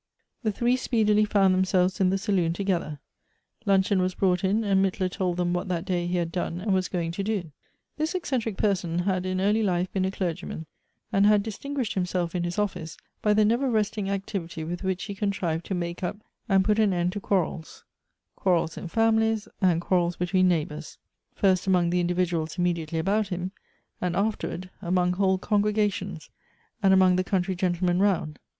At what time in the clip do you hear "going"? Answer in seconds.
6.87-7.11